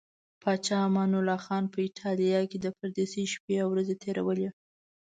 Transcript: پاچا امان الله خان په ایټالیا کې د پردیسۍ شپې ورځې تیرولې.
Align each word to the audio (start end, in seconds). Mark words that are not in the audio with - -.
پاچا 0.41 0.77
امان 0.87 1.11
الله 1.19 1.39
خان 1.45 1.63
په 1.73 1.77
ایټالیا 1.85 2.41
کې 2.49 2.57
د 2.61 2.67
پردیسۍ 2.77 3.25
شپې 3.33 3.57
ورځې 3.71 3.95
تیرولې. 4.03 4.49